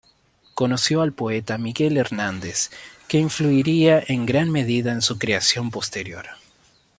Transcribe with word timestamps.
Conoció 0.55 1.03
al 1.03 1.13
poeta 1.13 1.59
Miguel 1.59 1.95
Hernández, 1.95 2.71
que 3.07 3.19
influiría 3.19 4.03
en 4.07 4.25
gran 4.25 4.49
medida 4.49 4.91
en 4.91 5.03
su 5.03 5.19
creación 5.19 5.69
posterior. 5.69 6.25